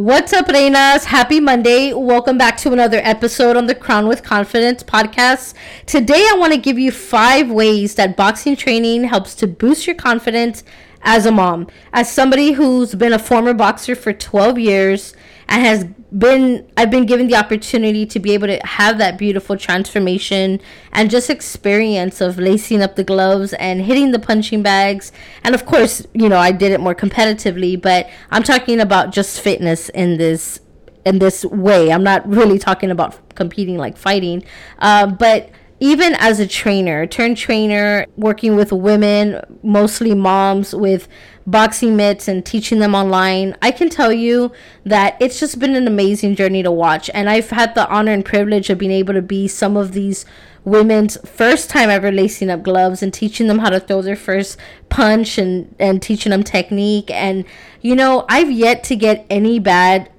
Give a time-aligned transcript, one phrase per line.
[0.00, 1.04] What's up, Reinas?
[1.04, 1.92] Happy Monday.
[1.92, 5.52] Welcome back to another episode on the Crown with Confidence podcast.
[5.84, 9.94] Today, I want to give you five ways that boxing training helps to boost your
[9.94, 10.64] confidence
[11.02, 11.66] as a mom.
[11.92, 15.14] As somebody who's been a former boxer for 12 years
[15.50, 15.84] and has
[16.16, 20.60] been I've been given the opportunity to be able to have that beautiful transformation
[20.92, 25.12] and just experience of lacing up the gloves and hitting the punching bags.
[25.44, 29.40] And of course, you know, I did it more competitively, but I'm talking about just
[29.40, 30.60] fitness in this
[31.04, 31.92] in this way.
[31.92, 34.44] I'm not really talking about competing like fighting.
[34.78, 41.08] Uh, but even as a trainer, turn trainer, working with women, mostly moms with
[41.46, 44.52] boxing mitts and teaching them online, I can tell you
[44.84, 47.10] that it's just been an amazing journey to watch.
[47.14, 50.26] And I've had the honor and privilege of being able to be some of these
[50.64, 54.58] women's first time ever lacing up gloves and teaching them how to throw their first
[54.90, 57.10] punch and, and teaching them technique.
[57.10, 57.46] And,
[57.80, 60.10] you know, I've yet to get any bad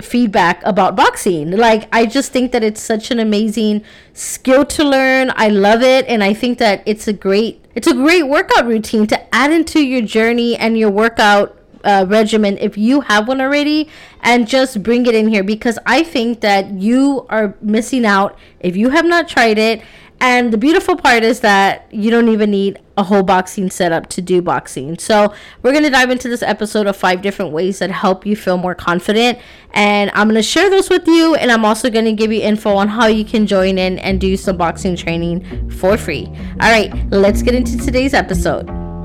[0.00, 1.50] feedback about boxing.
[1.52, 5.32] Like I just think that it's such an amazing skill to learn.
[5.36, 9.06] I love it and I think that it's a great it's a great workout routine
[9.08, 13.88] to add into your journey and your workout uh, regimen if you have one already
[14.20, 18.76] and just bring it in here because I think that you are missing out if
[18.76, 19.82] you have not tried it
[20.20, 24.22] and the beautiful part is that you don't even need a whole boxing setup to
[24.22, 24.98] do boxing.
[24.98, 28.34] So, we're going to dive into this episode of five different ways that help you
[28.34, 29.38] feel more confident.
[29.72, 31.34] And I'm going to share those with you.
[31.34, 34.20] And I'm also going to give you info on how you can join in and
[34.20, 36.26] do some boxing training for free.
[36.60, 38.95] All right, let's get into today's episode.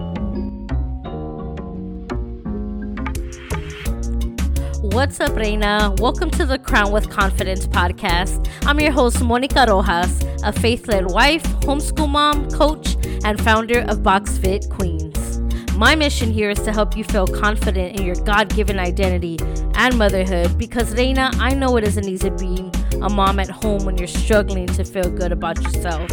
[4.81, 5.93] What's up, Reina?
[5.99, 8.49] Welcome to the Crown with Confidence podcast.
[8.65, 13.99] I'm your host, Monica Rojas, a faith led wife, homeschool mom, coach, and founder of
[13.99, 15.39] BoxFit Queens.
[15.75, 19.37] My mission here is to help you feel confident in your God given identity
[19.75, 22.73] and motherhood because, Reina, I know it isn't easy being
[23.03, 26.09] a mom at home when you're struggling to feel good about yourself.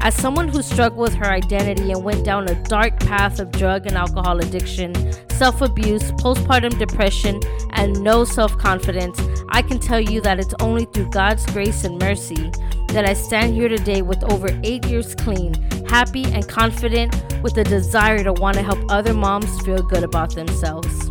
[0.00, 3.86] As someone who struggled with her identity and went down a dark path of drug
[3.86, 4.92] and alcohol addiction,
[5.42, 10.84] self abuse, postpartum depression, and no self confidence, I can tell you that it's only
[10.84, 12.52] through God's grace and mercy
[12.90, 15.54] that I stand here today with over eight years clean,
[15.88, 20.32] happy, and confident with a desire to want to help other moms feel good about
[20.36, 21.10] themselves.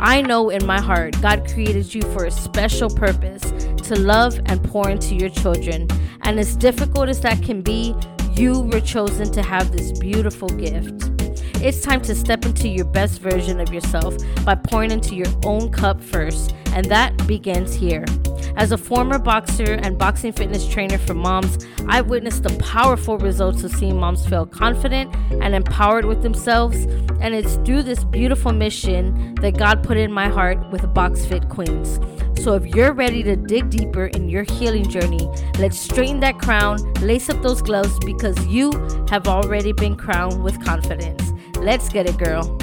[0.00, 3.42] I know in my heart God created you for a special purpose
[3.88, 5.86] to love and pour into your children.
[6.22, 7.94] And as difficult as that can be,
[8.32, 11.17] you were chosen to have this beautiful gift.
[11.60, 15.72] It's time to step into your best version of yourself by pouring into your own
[15.72, 18.04] cup first, and that begins here.
[18.56, 23.64] As a former boxer and boxing fitness trainer for moms, I've witnessed the powerful results
[23.64, 26.84] of seeing moms feel confident and empowered with themselves,
[27.20, 31.98] and it's through this beautiful mission that God put in my heart with BoxFit Queens.
[32.40, 36.78] So if you're ready to dig deeper in your healing journey, let's straighten that crown,
[37.00, 38.70] lace up those gloves because you
[39.10, 41.27] have already been crowned with confidence.
[41.70, 42.58] Let's get it, girl.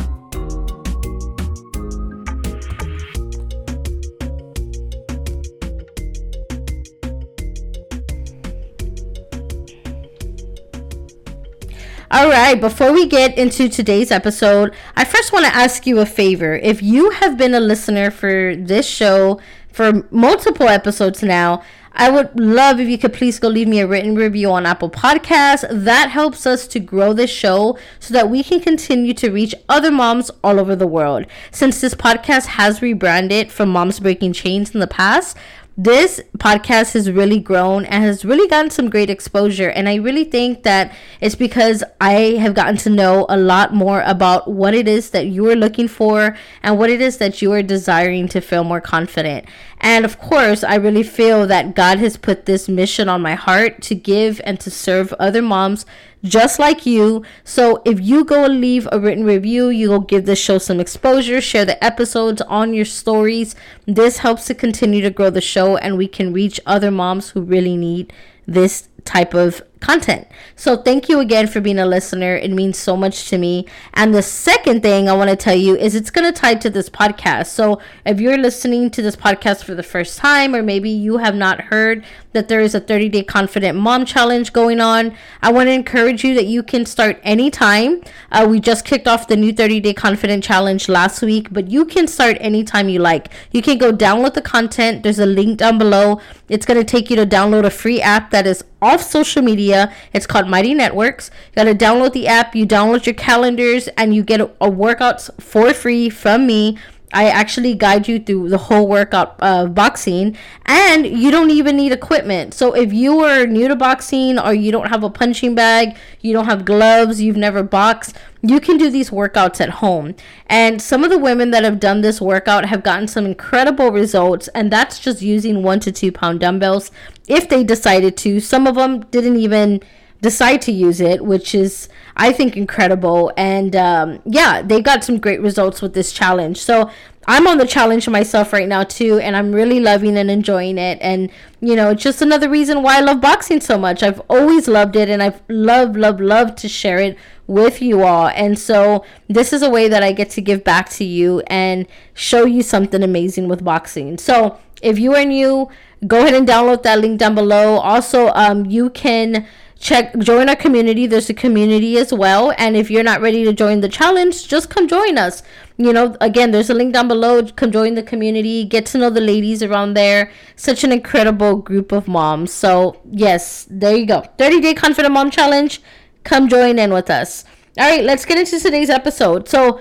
[12.10, 16.08] All right, before we get into today's episode, I first want to ask you a
[16.08, 16.56] favor.
[16.56, 19.40] If you have been a listener for this show
[19.76, 23.88] for multiple episodes now, I would love if you could please go leave me a
[23.88, 25.66] written review on Apple Podcasts.
[25.70, 29.92] That helps us to grow this show so that we can continue to reach other
[29.92, 31.26] moms all over the world.
[31.52, 35.36] Since this podcast has rebranded from Moms Breaking Chains in the past,
[35.78, 39.70] this podcast has really grown and has really gotten some great exposure.
[39.70, 44.02] And I really think that it's because I have gotten to know a lot more
[44.06, 47.52] about what it is that you are looking for and what it is that you
[47.52, 49.46] are desiring to feel more confident.
[49.86, 53.84] And of course, I really feel that God has put this mission on my heart
[53.84, 55.86] to give and to serve other moms
[56.24, 57.24] just like you.
[57.44, 60.80] So if you go and leave a written review, you will give the show some
[60.80, 63.54] exposure, share the episodes on your stories.
[63.86, 67.42] This helps to continue to grow the show and we can reach other moms who
[67.42, 68.12] really need
[68.48, 70.28] this type of content.
[70.56, 72.36] So thank you again for being a listener.
[72.36, 73.68] It means so much to me.
[73.94, 76.70] And the second thing I want to tell you is it's going to tie to
[76.72, 77.48] this podcast.
[77.48, 81.36] So if you're listening to this podcast for the first time or maybe you have
[81.36, 85.68] not heard that there is a 30 day confident mom challenge going on, I want
[85.68, 88.02] to encourage you that you can start anytime.
[88.32, 91.86] Uh, we just kicked off the new 30 day confident challenge last week, but you
[91.86, 93.30] can start anytime you like.
[93.52, 95.04] You can go download the content.
[95.04, 96.20] There's a link down below.
[96.50, 99.75] It's going to take you to download a free app that is off social media.
[100.14, 101.32] It's called Mighty Networks.
[101.50, 104.70] You got to download the app, you download your calendars, and you get a, a
[104.70, 106.78] workouts for free from me
[107.16, 111.94] I actually guide you through the whole workout of boxing, and you don't even need
[111.94, 112.54] equipment.
[112.54, 116.34] So if you are new to boxing or you don't have a punching bag, you
[116.34, 120.14] don't have gloves, you've never boxed, you can do these workouts at home.
[120.48, 124.50] And some of the women that have done this workout have gotten some incredible results,
[124.50, 126.92] and that's just using one to two pound dumbbells
[127.30, 128.42] if they decided to.
[128.42, 129.82] Some of them didn't even
[130.30, 131.88] decide to use it, which is,
[132.18, 133.32] I think, incredible.
[133.38, 134.08] And um,
[134.40, 136.58] yeah, they got some great results with this challenge.
[136.70, 136.90] So
[137.28, 140.98] I'm on the challenge myself right now, too, and I'm really loving and enjoying it.
[141.02, 141.30] And,
[141.62, 144.02] you know, it's just another reason why I love boxing so much.
[144.02, 147.18] I've always loved it, and I've loved, loved, loved to share it
[147.48, 148.28] with you all.
[148.28, 151.86] And so this is a way that I get to give back to you and
[152.14, 154.18] show you something amazing with boxing.
[154.18, 155.70] So if you are new,
[156.06, 157.78] go ahead and download that link down below.
[157.78, 159.48] Also, um, you can
[159.86, 161.06] check join our community.
[161.06, 162.54] There's a community as well.
[162.58, 165.44] And if you're not ready to join the challenge just come join us.
[165.78, 167.44] You know again there's a link down below.
[167.44, 168.66] Come join the community.
[168.66, 170.32] Get to know the ladies around there.
[170.56, 172.52] Such an incredible group of moms.
[172.52, 174.22] So yes there you go.
[174.40, 175.82] 30 day confident mom challenge.
[176.24, 177.46] Come join in with us.
[177.78, 179.48] All right let's get into today's episode.
[179.48, 179.80] So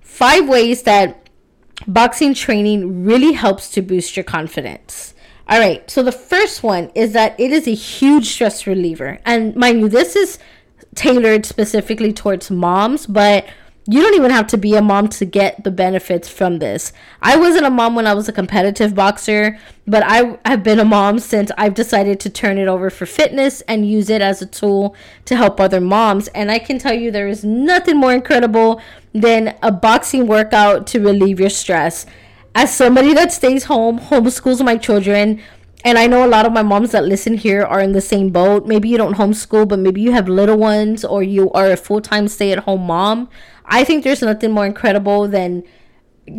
[0.00, 1.28] five ways that
[1.86, 5.13] boxing training really helps to boost your confidence
[5.48, 9.18] all right, so the first one is that it is a huge stress reliever.
[9.24, 10.38] And mind you, this is
[10.94, 13.46] tailored specifically towards moms, but
[13.86, 16.92] you don't even have to be a mom to get the benefits from this.
[17.20, 20.84] I wasn't a mom when I was a competitive boxer, but I have been a
[20.86, 24.46] mom since I've decided to turn it over for fitness and use it as a
[24.46, 26.28] tool to help other moms.
[26.28, 28.80] And I can tell you there is nothing more incredible
[29.12, 32.06] than a boxing workout to relieve your stress
[32.54, 35.40] as somebody that stays home, homeschools my children,
[35.84, 38.30] and I know a lot of my moms that listen here are in the same
[38.30, 38.66] boat.
[38.66, 42.00] Maybe you don't homeschool, but maybe you have little ones or you are a full
[42.00, 43.28] time stay at home mom.
[43.66, 45.62] I think there's nothing more incredible than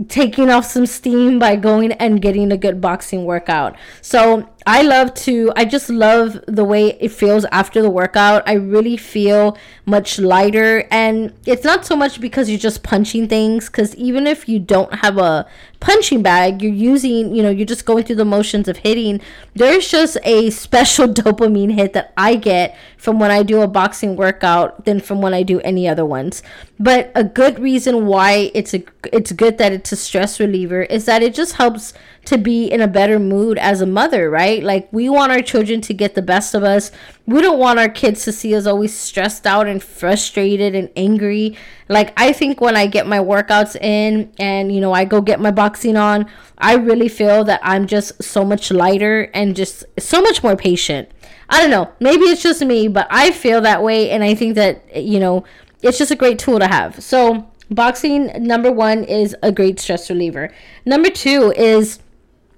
[0.07, 3.75] taking off some steam by going and getting a good boxing workout.
[4.01, 8.41] So I love to, I just love the way it feels after the workout.
[8.47, 10.87] I really feel much lighter.
[10.89, 14.91] And it's not so much because you're just punching things, because even if you don't
[14.95, 15.47] have a
[15.79, 19.21] punching bag, you're using, you know, you're just going through the motions of hitting.
[19.53, 24.15] There's just a special dopamine hit that I get from when I do a boxing
[24.15, 26.41] workout than from when I do any other ones.
[26.79, 31.05] But a good reason why it's a it's good that it's a stress reliever is
[31.05, 31.93] that it just helps
[32.25, 34.63] to be in a better mood as a mother, right?
[34.63, 36.89] Like we want our children to get the best of us.
[37.27, 41.55] We don't want our kids to see us always stressed out and frustrated and angry.
[41.87, 45.39] Like I think when I get my workouts in and you know, I go get
[45.39, 46.25] my boxing on,
[46.57, 51.09] I really feel that I'm just so much lighter and just so much more patient.
[51.49, 51.91] I don't know.
[51.99, 55.45] Maybe it's just me, but I feel that way and I think that you know,
[55.81, 57.03] it's just a great tool to have.
[57.03, 60.51] So, boxing number 1 is a great stress reliever.
[60.85, 61.99] Number 2 is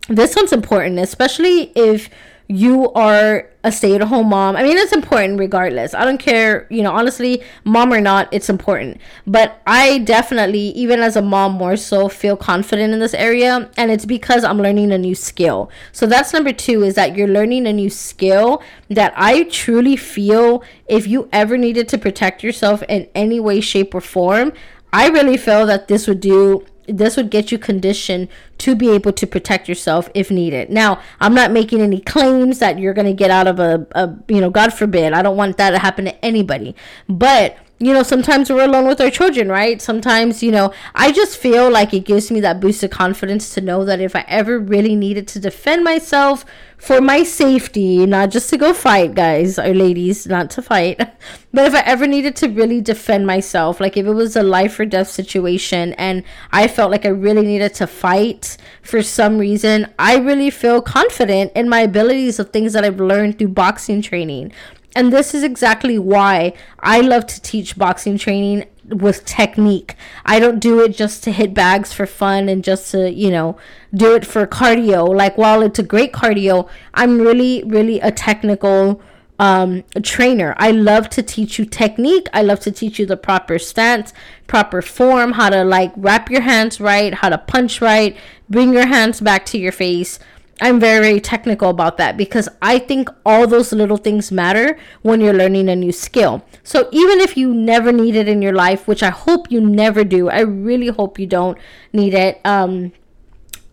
[0.10, 2.10] this one's important, especially if
[2.48, 4.56] you are a stay-at-home mom.
[4.56, 5.94] I mean, it's important regardless.
[5.94, 9.02] I don't care, you know, honestly, mom or not, it's important.
[9.26, 13.92] But I definitely, even as a mom, more so feel confident in this area, and
[13.92, 15.70] it's because I'm learning a new skill.
[15.92, 20.64] So that's number two is that you're learning a new skill that I truly feel
[20.88, 24.54] if you ever needed to protect yourself in any way, shape, or form,
[24.94, 28.30] I really feel that this would do this would get you conditioned
[28.60, 30.70] to be able to protect yourself if needed.
[30.70, 34.16] Now, I'm not making any claims that you're going to get out of a, a,
[34.28, 35.14] you know, God forbid.
[35.14, 36.76] I don't want that to happen to anybody.
[37.08, 39.80] But you know, sometimes we're alone with our children, right?
[39.80, 43.62] Sometimes, you know, I just feel like it gives me that boost of confidence to
[43.62, 46.44] know that if I ever really needed to defend myself
[46.78, 50.98] for my safety, not just to go fight, guys or ladies, not to fight,
[51.54, 54.80] but if I ever needed to really defend myself, like if it was a life
[54.80, 59.94] or death situation and I felt like I really needed to fight for some reason,
[60.00, 64.52] I really feel confident in my abilities of things that I've learned through boxing training
[64.96, 69.96] and this is exactly why I love to teach boxing training with technique.
[70.26, 73.58] I don't do it just to hit bags for fun and just to, you know,
[73.94, 75.14] do it for cardio.
[75.14, 79.02] Like while it's a great cardio, I'm really really a technical
[79.40, 80.56] um, trainer.
[80.58, 82.28] I love to teach you technique.
[82.34, 84.14] I love to teach you the proper stance,
[84.48, 88.18] proper form, how to like wrap your hands right, how to punch right,
[88.50, 90.18] bring your hands back to your face.
[90.60, 95.22] I'm very, very technical about that because I think all those little things matter when
[95.22, 96.44] you're learning a new skill.
[96.64, 100.04] So even if you never need it in your life, which I hope you never
[100.04, 101.58] do, I really hope you don't
[101.94, 102.42] need it.
[102.44, 102.92] Um,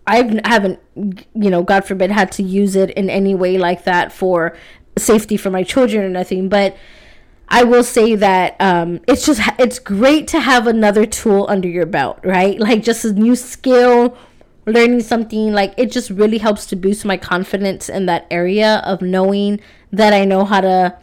[0.06, 4.12] I haven't, you know, God forbid, had to use it in any way like that
[4.12, 4.54] for
[4.98, 6.76] safety for my children or nothing, but
[7.48, 11.86] I will say that um, it's just it's great to have another tool under your
[11.86, 12.58] belt, right?
[12.58, 14.16] Like just a new skill,
[14.66, 15.52] learning something.
[15.52, 19.60] Like it just really helps to boost my confidence in that area of knowing
[19.92, 20.98] that I know how to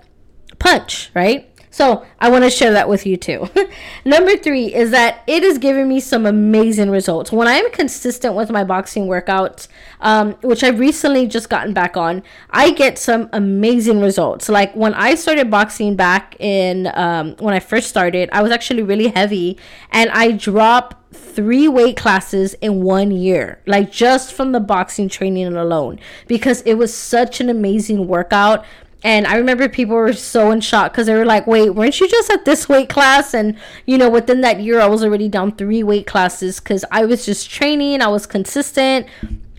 [0.60, 1.48] punch, right?
[1.74, 3.50] So I want to share that with you too.
[4.06, 7.32] Number three is that it has given me some amazing results.
[7.32, 9.70] When I'm consistent with my boxing workouts,
[10.02, 14.50] um, which I've recently just gotten back on, I get some amazing results.
[14.50, 18.84] Like when I started boxing back in, um, when I first started, I was actually
[18.84, 19.58] really heavy
[19.92, 25.48] and I dropped three weight classes in one year, like just from the boxing training
[25.48, 28.66] alone, because it was such an amazing workout.
[29.04, 32.08] And I remember people were so in shock because they were like, wait, weren't you
[32.08, 33.34] just at this weight class?
[33.34, 37.06] And, you know, within that year, I was already down three weight classes because I
[37.06, 39.08] was just training, I was consistent,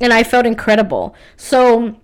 [0.01, 1.17] and I felt incredible.
[1.37, 1.97] So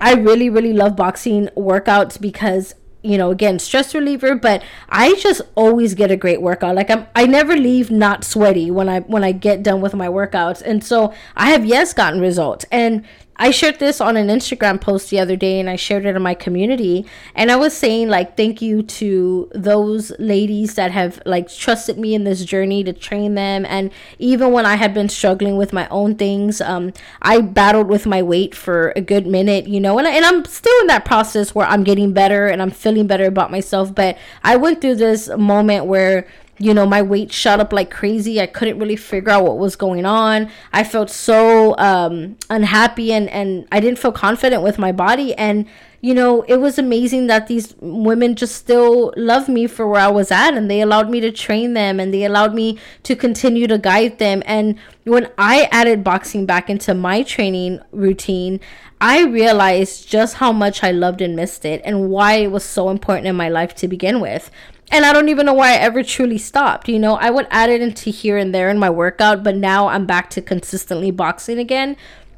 [0.00, 5.42] I really, really love boxing workouts because you know again stress reliever but i just
[5.54, 6.74] always get a great workout.
[6.74, 10.08] Like i'm i never leave not sweaty when i when i get done with my
[10.08, 10.62] workouts.
[10.62, 12.64] And so i have yes gotten results.
[12.72, 13.04] And
[13.36, 16.22] I shared this on an Instagram post the other day and I shared it in
[16.22, 17.04] my community.
[17.34, 22.14] And I was saying like thank you to those ladies that have like trusted me
[22.14, 23.66] in this journey to train them.
[23.66, 28.06] And even when I had been struggling with my own things um I battled with
[28.06, 29.98] my weight for a good minute you know?
[29.98, 33.26] And, and I'm still in that process where I'm getting better and I'm feeling better
[33.26, 33.94] about myself.
[33.94, 36.26] But I went through this moment where
[36.58, 38.40] you know my weight shot up like crazy.
[38.40, 40.50] I couldn't really figure out what was going on.
[40.72, 45.34] I felt so um, unhappy and and i didn't feel confident with my body.
[45.34, 45.66] And
[46.00, 50.08] you know it was amazing that these women just still love me for where i
[50.08, 53.66] was at and they allowed me to train them and they allowed me to continue
[53.66, 54.42] to guide them.
[54.46, 58.60] And when i added boxing back into my training routine
[59.00, 62.88] I realized just how much I loved and missed it and why it was so
[62.88, 64.50] important in my life to begin with
[64.94, 66.88] and I don't even know why I ever truly stopped.
[66.88, 69.88] You know, I would add it into here and there in my workout, but now
[69.88, 71.96] I'm back to consistently boxing again.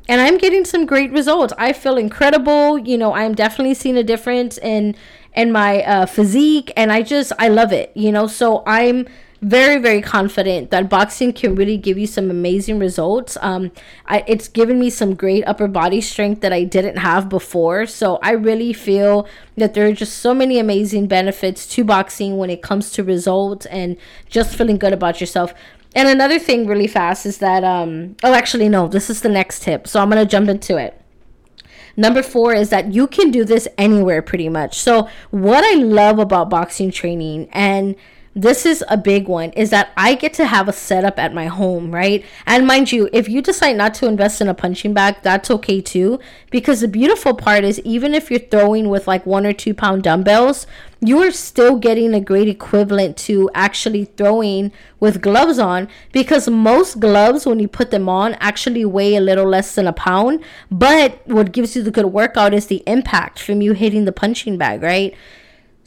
[0.08, 1.52] And I'm getting some great results.
[1.58, 2.78] I feel incredible.
[2.78, 4.96] You know, I'm definitely seeing a difference in
[5.34, 7.92] in my uh, physique, and I just I love it.
[7.94, 9.06] You know, so I'm
[9.46, 13.38] very very confident that boxing can really give you some amazing results.
[13.40, 13.70] Um
[14.04, 17.86] I, it's given me some great upper body strength that i didn't have before.
[17.86, 22.50] So i really feel that there are just so many amazing benefits to boxing when
[22.50, 23.96] it comes to results and
[24.28, 25.54] just feeling good about yourself.
[25.94, 29.62] And another thing really fast is that um oh actually no this is the next
[29.62, 29.86] tip.
[29.86, 31.00] So i'm gonna jump into it.
[31.96, 34.78] Number four is that you can do this anywhere pretty much.
[34.78, 37.96] So, what I love about boxing training and
[38.36, 41.46] this is a big one is that I get to have a setup at my
[41.46, 42.22] home, right?
[42.44, 45.80] And mind you, if you decide not to invest in a punching bag, that's okay
[45.80, 46.20] too.
[46.50, 50.02] Because the beautiful part is, even if you're throwing with like one or two pound
[50.02, 50.66] dumbbells,
[51.00, 57.00] you are still getting a great equivalent to actually throwing with gloves on because most
[57.00, 60.44] gloves, when you put them on, actually weigh a little less than a pound.
[60.70, 64.58] But what gives you the good workout is the impact from you hitting the punching
[64.58, 65.14] bag, right?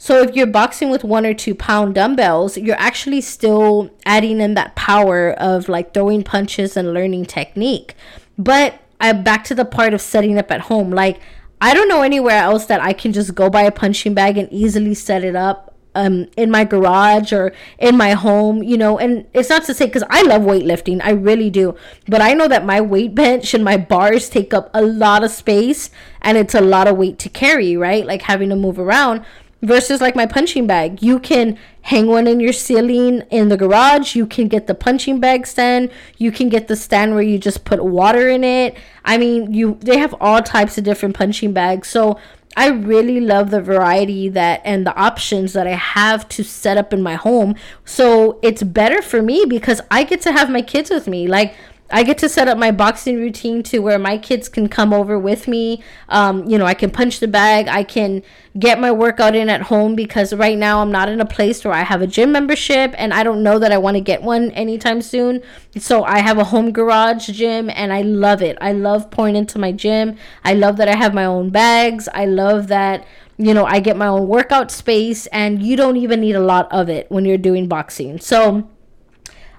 [0.02, 4.54] So if you're boxing with one or two pound dumbbells, you're actually still adding in
[4.54, 7.94] that power of like throwing punches and learning technique.
[8.38, 10.90] But I'm back to the part of setting up at home.
[10.90, 11.20] Like
[11.60, 14.50] I don't know anywhere else that I can just go buy a punching bag and
[14.50, 19.26] easily set it up um in my garage or in my home you know and
[19.34, 21.74] it's not to say because i love weightlifting i really do
[22.06, 25.32] but i know that my weight bench and my bars take up a lot of
[25.32, 25.90] space
[26.22, 29.24] and it's a lot of weight to carry right like having to move around
[29.62, 31.02] versus like my punching bag.
[31.02, 34.14] You can hang one in your ceiling in the garage.
[34.14, 35.90] You can get the punching bag stand.
[36.18, 38.76] You can get the stand where you just put water in it.
[39.04, 41.88] I mean, you they have all types of different punching bags.
[41.88, 42.18] So
[42.56, 46.92] I really love the variety that and the options that I have to set up
[46.92, 47.54] in my home.
[47.84, 51.28] So it's better for me because I get to have my kids with me.
[51.28, 51.54] Like
[51.92, 55.18] I get to set up my boxing routine to where my kids can come over
[55.18, 55.82] with me.
[56.08, 57.68] Um, you know, I can punch the bag.
[57.68, 58.22] I can
[58.58, 61.74] get my workout in at home because right now I'm not in a place where
[61.74, 64.50] I have a gym membership and I don't know that I want to get one
[64.52, 65.42] anytime soon.
[65.76, 68.56] So I have a home garage gym and I love it.
[68.60, 70.16] I love pouring into my gym.
[70.44, 72.08] I love that I have my own bags.
[72.14, 73.06] I love that
[73.40, 76.70] you know, I get my own workout space and you don't even need a lot
[76.70, 78.20] of it when you're doing boxing.
[78.20, 78.68] So,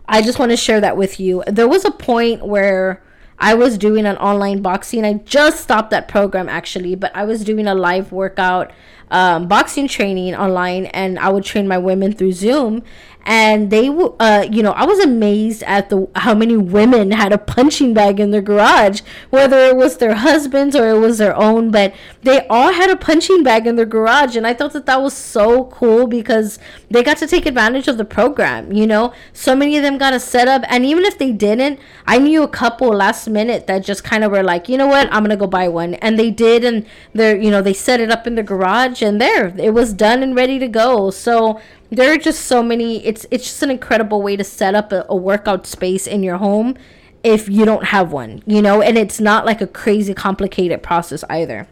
[0.07, 1.43] I just want to share that with you.
[1.47, 3.01] There was a point where
[3.39, 5.03] I was doing an online boxing.
[5.03, 8.71] I just stopped that program actually, but I was doing a live workout
[9.11, 12.83] um, boxing training online and I would train my women through Zoom.
[13.23, 17.37] And they uh you know i was amazed at the how many women had a
[17.37, 21.69] punching bag in their garage whether it was their husbands or it was their own
[21.69, 24.99] but they all had a punching bag in their garage and i thought that that
[25.03, 26.57] was so cool because
[26.89, 29.13] they got to take advantage of the program you know?
[29.33, 32.47] So many of them got a setup and even if they didn't i knew a
[32.47, 35.07] couple last minute that just kind of were like you know what?
[35.11, 35.95] I'm gonna go buy one.
[35.95, 39.53] And they did and they're you know they set it up in the garage there
[39.57, 41.09] it was done and ready to go.
[41.11, 44.91] So there are just so many it's it's just an incredible way to set up
[44.91, 46.75] a, a workout space in your home
[47.23, 51.23] if you don't have one you know and it's not like a crazy complicated process
[51.29, 51.67] either.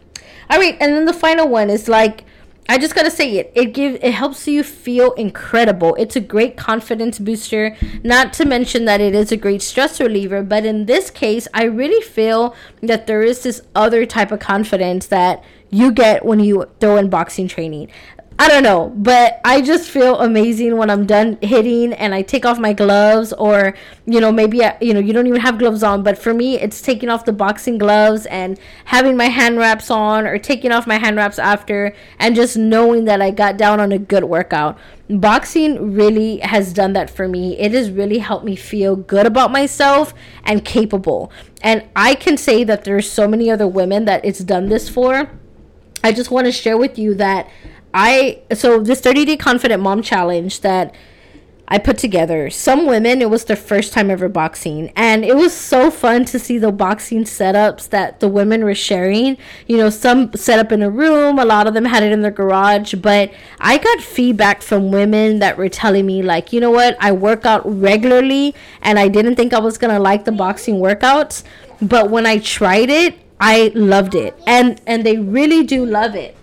[0.48, 2.24] All right and then the final one is like
[2.70, 3.50] I just gotta say it.
[3.56, 5.96] It gives it helps you feel incredible.
[5.96, 7.76] It's a great confidence booster.
[8.04, 10.44] Not to mention that it is a great stress reliever.
[10.44, 15.08] But in this case, I really feel that there is this other type of confidence
[15.08, 17.90] that you get when you throw in boxing training.
[18.40, 22.46] I don't know, but I just feel amazing when I'm done hitting and I take
[22.46, 23.74] off my gloves or
[24.06, 26.58] you know maybe I, you know you don't even have gloves on, but for me
[26.58, 30.86] it's taking off the boxing gloves and having my hand wraps on or taking off
[30.86, 34.78] my hand wraps after and just knowing that I got down on a good workout.
[35.10, 37.58] Boxing really has done that for me.
[37.58, 41.30] It has really helped me feel good about myself and capable.
[41.60, 45.30] And I can say that there's so many other women that it's done this for.
[46.02, 47.46] I just want to share with you that
[47.92, 50.94] I so this 30 day confident mom challenge that
[51.72, 52.50] I put together.
[52.50, 56.38] Some women, it was their first time ever boxing, and it was so fun to
[56.40, 59.38] see the boxing setups that the women were sharing.
[59.68, 62.22] You know, some set up in a room, a lot of them had it in
[62.22, 66.72] their garage, but I got feedback from women that were telling me, like, you know
[66.72, 70.76] what, I work out regularly, and I didn't think I was gonna like the boxing
[70.80, 71.44] workouts,
[71.80, 76.36] but when I tried it, I loved it, and and they really do love it.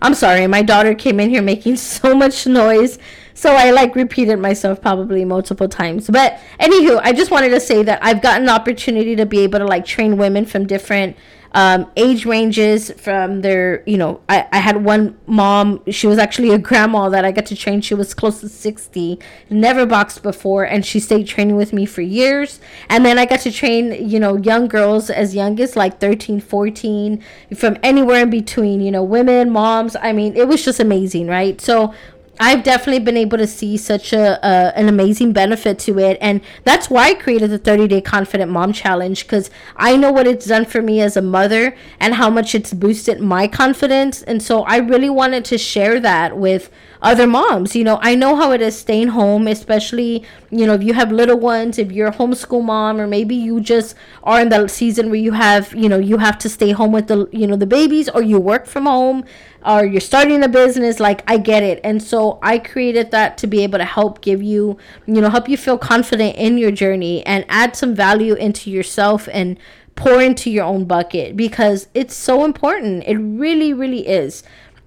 [0.00, 2.98] I'm sorry, my daughter came in here making so much noise.
[3.34, 6.08] So I like repeated myself probably multiple times.
[6.08, 9.58] But anywho, I just wanted to say that I've gotten an opportunity to be able
[9.58, 11.16] to like train women from different
[11.56, 16.50] um, age ranges from their, you know, I, I had one mom, she was actually
[16.50, 17.80] a grandma that I got to train.
[17.80, 22.02] She was close to 60, never boxed before, and she stayed training with me for
[22.02, 22.60] years.
[22.90, 26.40] And then I got to train, you know, young girls as young as like 13,
[26.40, 27.24] 14,
[27.56, 29.96] from anywhere in between, you know, women, moms.
[29.96, 31.58] I mean, it was just amazing, right?
[31.58, 31.94] So
[32.38, 34.44] I've definitely been able to see such a,
[34.76, 38.72] an amazing benefit to it, and that's why I created the 30 Day Confident Mom
[38.72, 42.54] Challenge because I know what it's done for me as a mother and how much
[42.54, 46.70] it's boosted my confidence, and so I really wanted to share that with
[47.06, 47.76] other moms.
[47.76, 51.12] You know, I know how it is staying home, especially, you know, if you have
[51.12, 55.10] little ones, if you're a homeschool mom, or maybe you just are in the season
[55.10, 57.66] where you have, you know, you have to stay home with the, you know, the
[57.66, 59.24] babies, or you work from home,
[59.64, 60.98] or you're starting a business.
[60.98, 61.80] Like, I get it.
[61.84, 65.48] And so I created that to be able to help give you, you know, help
[65.48, 69.58] you feel confident in your journey and add some value into yourself and
[69.94, 73.04] pour into your own bucket because it's so important.
[73.06, 74.42] It really, really is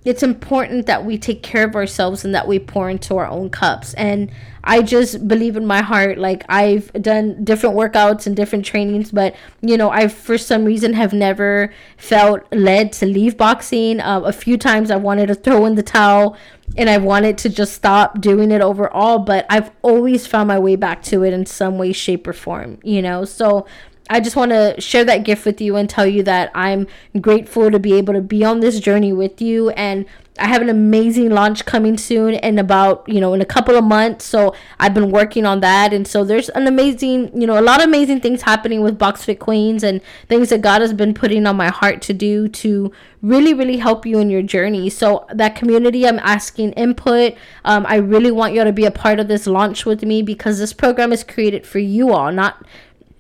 [0.06, 3.50] it's important that we take care of ourselves and that we pour into our own
[3.50, 3.94] cups.
[3.96, 4.32] And
[4.64, 9.36] I just believe in my heart, like I've done different workouts and different trainings, but
[9.62, 14.00] you know, I for some reason have never felt led to leave boxing.
[14.00, 16.38] Uh, a few times I wanted to throw in the towel
[16.78, 20.76] and I wanted to just stop doing it overall, but I've always found my way
[20.76, 23.26] back to it in some way, shape, or form, you know?
[23.26, 23.66] So
[24.10, 26.88] I just want to share that gift with you and tell you that I'm
[27.22, 30.06] grateful to be able to be on this journey with you and
[30.40, 33.84] I have an amazing launch coming soon in about, you know, in a couple of
[33.84, 34.26] months.
[34.26, 35.94] So I've been working on that.
[35.94, 39.40] And so there's an amazing, you know, a lot of amazing things happening with BoxFit
[39.40, 42.92] Queens and things that God has been putting on my heart to do to
[43.22, 44.90] really, really help you in your journey.
[44.90, 47.36] So that community, I'm asking input.
[47.66, 50.22] Um, I really want you all to be a part of this launch with me
[50.22, 52.66] because this program is created for you all, not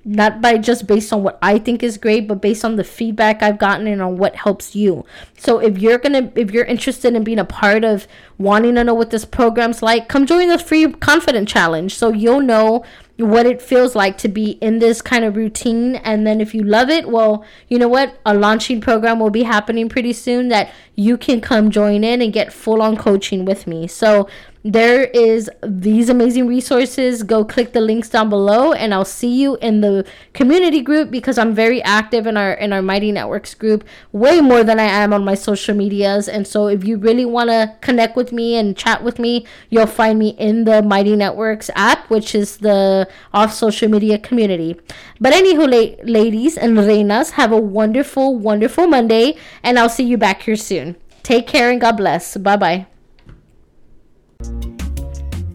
[0.05, 3.43] not by just based on what I think is great, but based on the feedback
[3.43, 5.05] I've gotten and on what helps you.
[5.37, 8.07] So if you're gonna if you're interested in being a part of
[8.37, 12.41] wanting to know what this program's like, come join the free confident challenge so you'll
[12.41, 12.83] know
[13.19, 15.95] what it feels like to be in this kind of routine.
[15.97, 18.19] And then if you love it well you know what?
[18.25, 22.33] A launching program will be happening pretty soon that you can come join in and
[22.33, 23.87] get full on coaching with me.
[23.87, 24.27] So
[24.63, 27.23] there is these amazing resources.
[27.23, 31.37] Go click the links down below and i'll see you in the community group because
[31.37, 35.13] i'm very active in our in our mighty networks group way more than i am
[35.13, 36.27] on my social medias.
[36.27, 39.87] And so if you really want to connect with me and chat with me you'll
[39.87, 44.79] find me in the mighty networks app which is the off social media community
[45.19, 50.17] but anywho la- ladies and reinas have a wonderful wonderful monday and i'll see you
[50.17, 50.95] back here soon
[51.29, 52.37] Take care and God bless.
[52.37, 52.87] Bye bye.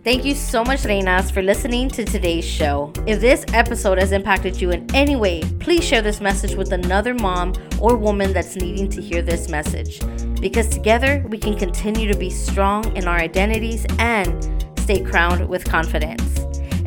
[0.05, 2.93] Thank you so much, Reinas, for listening to today's show.
[3.09, 7.15] If this episode has impacted you in any way, please share this message with another
[7.15, 9.99] mom or woman that's needing to hear this message.
[10.41, 15.65] Because together we can continue to be strong in our identities and stay crowned with
[15.65, 16.39] confidence.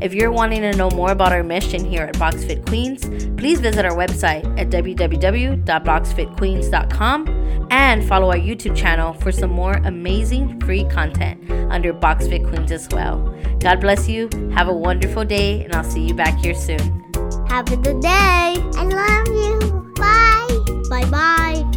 [0.01, 3.05] If you're wanting to know more about our mission here at BoxFit Queens,
[3.39, 10.59] please visit our website at www.boxfitqueens.com and follow our YouTube channel for some more amazing
[10.61, 13.17] free content under BoxFit Queens as well.
[13.59, 14.29] God bless you.
[14.53, 17.03] Have a wonderful day, and I'll see you back here soon.
[17.47, 18.09] Have a good day.
[18.09, 19.93] I love you.
[19.95, 20.47] Bye.
[20.89, 21.76] Bye bye.